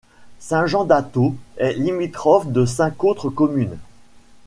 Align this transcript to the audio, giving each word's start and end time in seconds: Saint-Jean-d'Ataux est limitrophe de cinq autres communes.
Saint-Jean-d'Ataux 0.39 1.35
est 1.57 1.73
limitrophe 1.73 2.47
de 2.51 2.65
cinq 2.65 3.03
autres 3.03 3.29
communes. 3.29 3.77